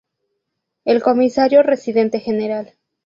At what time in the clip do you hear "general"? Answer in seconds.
2.21-2.73